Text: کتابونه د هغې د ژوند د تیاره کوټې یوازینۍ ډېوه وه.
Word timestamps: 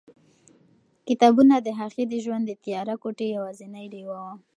کتابونه 1.07 1.55
د 1.61 1.67
هغې 1.79 2.03
د 2.09 2.13
ژوند 2.23 2.43
د 2.47 2.51
تیاره 2.63 2.95
کوټې 3.03 3.27
یوازینۍ 3.35 3.85
ډېوه 3.93 4.17
وه. 4.25 4.33